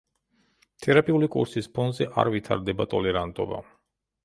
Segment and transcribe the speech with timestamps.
[0.85, 3.63] თერაპიული კურსის ფონზე არ ვითარდება ტოლერანტობა.